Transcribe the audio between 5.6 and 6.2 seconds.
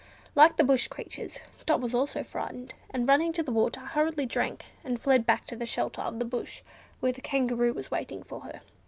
shelter of